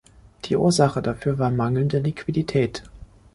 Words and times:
Die 0.45 0.55
Ursache 0.55 0.99
dafür 1.03 1.37
war 1.37 1.51
mangelnde 1.51 1.99
Liquidität. 1.99 2.81